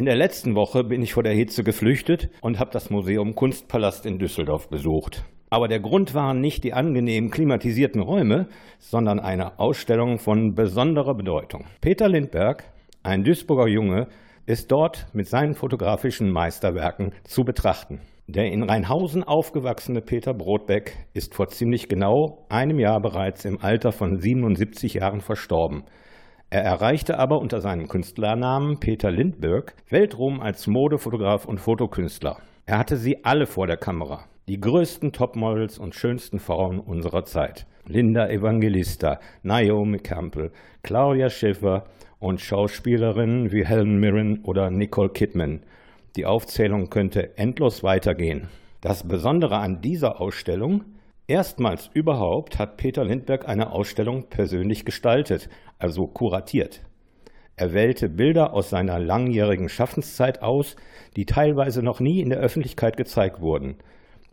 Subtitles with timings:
[0.00, 4.06] In der letzten Woche bin ich vor der Hitze geflüchtet und habe das Museum Kunstpalast
[4.06, 5.24] in Düsseldorf besucht.
[5.50, 11.66] Aber der Grund waren nicht die angenehm klimatisierten Räume, sondern eine Ausstellung von besonderer Bedeutung.
[11.82, 12.64] Peter Lindberg,
[13.02, 14.08] ein Duisburger Junge,
[14.46, 18.00] ist dort mit seinen fotografischen Meisterwerken zu betrachten.
[18.26, 23.92] Der in Rheinhausen aufgewachsene Peter Brodbeck ist vor ziemlich genau einem Jahr bereits im Alter
[23.92, 25.84] von 77 Jahren verstorben.
[26.50, 32.38] Er erreichte aber unter seinem Künstlernamen Peter Lindberg Weltruhm als Modefotograf und Fotokünstler.
[32.66, 37.66] Er hatte sie alle vor der Kamera die größten Topmodels und schönsten Frauen unserer Zeit.
[37.86, 40.50] Linda Evangelista, Naomi Campbell,
[40.82, 41.84] Claudia Schiffer
[42.18, 45.60] und Schauspielerinnen wie Helen Mirren oder Nicole Kidman.
[46.16, 48.48] Die Aufzählung könnte endlos weitergehen.
[48.80, 50.82] Das Besondere an dieser Ausstellung,
[51.30, 55.48] erstmals überhaupt hat Peter Lindberg eine Ausstellung persönlich gestaltet,
[55.78, 56.82] also kuratiert.
[57.56, 60.76] Er wählte Bilder aus seiner langjährigen Schaffenszeit aus,
[61.16, 63.76] die teilweise noch nie in der Öffentlichkeit gezeigt wurden.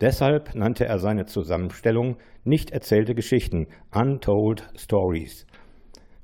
[0.00, 5.46] Deshalb nannte er seine Zusammenstellung Nicht erzählte Geschichten, Untold Stories.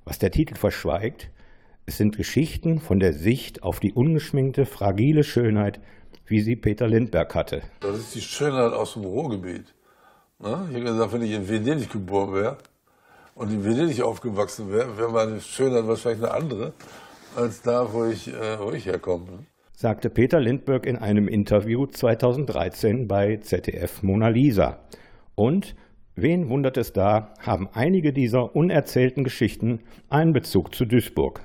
[0.04, 1.30] Was der Titel verschweigt,
[1.86, 5.80] es sind Geschichten von der Sicht auf die ungeschminkte, fragile Schönheit,
[6.26, 7.62] wie sie Peter Lindberg hatte.
[7.80, 9.74] Das ist die Schönheit aus dem Ruhrgebiet.
[10.44, 10.68] Ne?
[10.70, 12.58] Ich habe gesagt, wenn ich in Venedig geboren wäre
[13.34, 16.72] und in Venedig aufgewachsen wäre, wäre meine Schönheit wahrscheinlich eine andere
[17.34, 19.24] als da, wo ich, äh, wo ich herkomme.
[19.24, 19.38] Ne?
[19.76, 24.78] sagte Peter Lindbergh in einem Interview 2013 bei ZDF Mona Lisa.
[25.34, 25.74] Und
[26.14, 31.40] wen wundert es da, haben einige dieser unerzählten Geschichten einen Bezug zu Duisburg.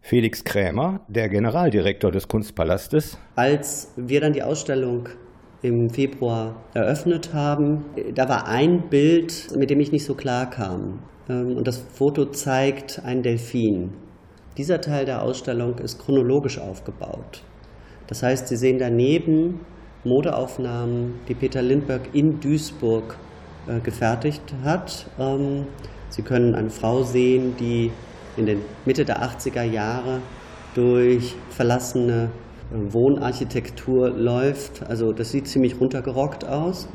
[0.00, 3.18] Felix Krämer, der Generaldirektor des Kunstpalastes.
[3.34, 5.08] Als wir dann die Ausstellung
[5.66, 11.00] im Februar eröffnet haben, da war ein Bild, mit dem ich nicht so klar kam.
[11.28, 13.92] Ähm, und das Foto zeigt einen Delfin.
[14.56, 17.42] Dieser Teil der Ausstellung ist chronologisch aufgebaut.
[18.06, 19.60] Das heißt, Sie sehen daneben
[20.04, 23.16] Modeaufnahmen, die Peter Lindbergh in Duisburg
[23.66, 25.06] äh, gefertigt hat.
[25.18, 25.66] Ähm,
[26.08, 27.90] Sie können eine Frau sehen, die
[28.36, 30.20] in den Mitte der 80er Jahre
[30.74, 32.30] durch verlassene
[32.70, 34.82] Wohnarchitektur läuft.
[34.88, 36.88] Also das sieht ziemlich runtergerockt aus.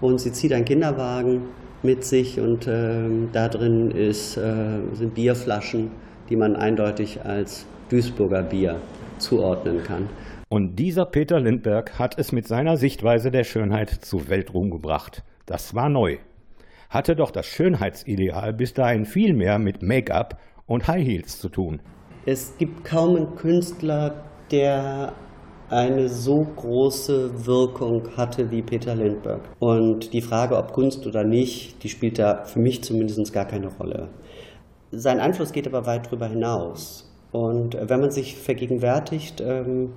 [0.00, 1.48] Und sie zieht einen Kinderwagen
[1.82, 5.90] mit sich und äh, da drin ist, äh, sind Bierflaschen,
[6.28, 8.76] die man eindeutig als Duisburger Bier
[9.18, 10.08] zuordnen kann.
[10.48, 15.24] Und dieser Peter Lindberg hat es mit seiner Sichtweise der Schönheit zu Weltruhm gebracht.
[15.44, 16.18] Das war neu.
[16.88, 21.80] Hatte doch das Schönheitsideal bis dahin viel mehr mit Make-up und High Heels zu tun.
[22.26, 25.12] Es gibt kaum einen Künstler, der
[25.68, 29.42] eine so große Wirkung hatte wie Peter Lindbergh.
[29.58, 33.68] Und die Frage, ob Kunst oder nicht, die spielt da für mich zumindest gar keine
[33.68, 34.08] Rolle.
[34.92, 37.12] Sein Einfluss geht aber weit darüber hinaus.
[37.32, 39.92] Und wenn man sich vergegenwärtigt, ähm,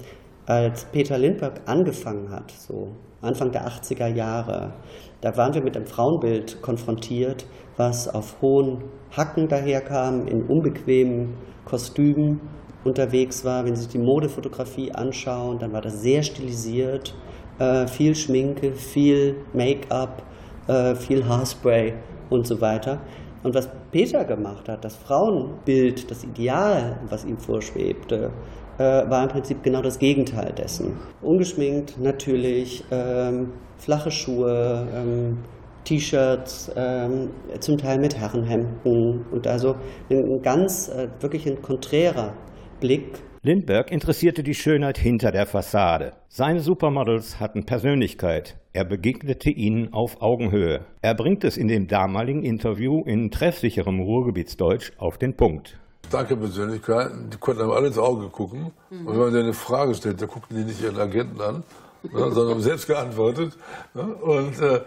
[0.47, 4.73] als Peter Lindbergh angefangen hat, so Anfang der 80er Jahre,
[5.21, 7.45] da waren wir mit einem Frauenbild konfrontiert,
[7.77, 8.83] was auf hohen
[9.15, 12.41] Hacken daherkam, in unbequemen Kostümen
[12.83, 13.65] unterwegs war.
[13.65, 17.13] Wenn Sie sich die Modefotografie anschauen, dann war das sehr stilisiert,
[17.59, 20.23] äh, viel Schminke, viel Make-up,
[20.67, 21.93] äh, viel Haarspray
[22.29, 22.99] und so weiter.
[23.43, 28.31] Und was Peter gemacht hat, das Frauenbild, das Ideal, was ihm vorschwebte,
[28.77, 30.97] äh, war im Prinzip genau das Gegenteil dessen.
[31.21, 35.37] Ungeschminkt natürlich, ähm, flache Schuhe, ähm,
[35.85, 37.29] T-Shirts, ähm,
[37.59, 39.75] zum Teil mit Herrenhemden und also
[40.09, 42.33] ein ganz, äh, wirklich ein konträrer
[42.79, 46.13] Blick Lindbergh interessierte die Schönheit hinter der Fassade.
[46.29, 48.57] Seine Supermodels hatten Persönlichkeit.
[48.73, 50.85] Er begegnete ihnen auf Augenhöhe.
[51.01, 55.77] Er bringt es in dem damaligen Interview in treffsicherem Ruhrgebietsdeutsch auf den Punkt.
[56.07, 58.71] Starke Persönlichkeiten, die konnten einem alle ins Auge gucken.
[58.89, 59.07] Mhm.
[59.07, 61.63] Und wenn man denen eine Frage stellt, da guckten die nicht ihren Agenten an,
[62.03, 63.57] ne, sondern haben selbst geantwortet.
[63.93, 64.03] Ne?
[64.03, 64.81] Und, äh,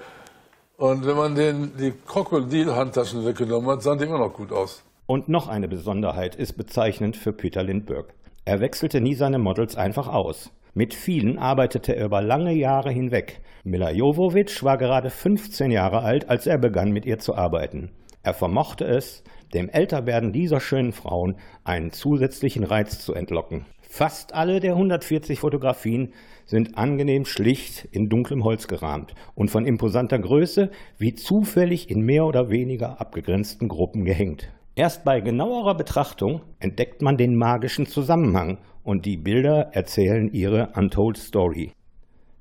[0.78, 4.82] und wenn man denen die Krokodilhandtaschen weggenommen hat, sahen die immer noch gut aus.
[5.12, 8.14] Und noch eine Besonderheit ist bezeichnend für Peter Lindbergh.
[8.46, 10.50] Er wechselte nie seine Models einfach aus.
[10.72, 13.42] Mit vielen arbeitete er über lange Jahre hinweg.
[13.62, 17.90] Mila Jovovich war gerade 15 Jahre alt, als er begann mit ihr zu arbeiten.
[18.22, 19.22] Er vermochte es,
[19.52, 23.66] dem Älterwerden dieser schönen Frauen einen zusätzlichen Reiz zu entlocken.
[23.82, 26.14] Fast alle der 140 Fotografien
[26.46, 32.24] sind angenehm schlicht in dunklem Holz gerahmt und von imposanter Größe wie zufällig in mehr
[32.24, 34.48] oder weniger abgegrenzten Gruppen gehängt.
[34.74, 41.18] Erst bei genauerer Betrachtung entdeckt man den magischen Zusammenhang und die Bilder erzählen ihre Untold
[41.18, 41.72] Story.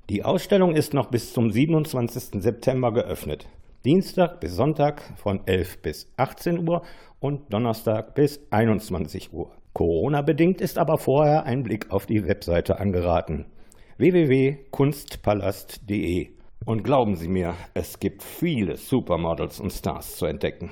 [0.08, 2.42] Die Ausstellung ist noch bis zum 27.
[2.42, 3.46] September geöffnet.
[3.84, 6.80] Dienstag bis Sonntag von 11 bis 18 Uhr
[7.20, 9.50] und Donnerstag bis 21 Uhr.
[9.74, 13.44] Corona-bedingt ist aber vorher ein Blick auf die Webseite angeraten.
[13.98, 16.30] www.kunstpalast.de.
[16.64, 20.70] Und glauben Sie mir, es gibt viele Supermodels und Stars zu entdecken.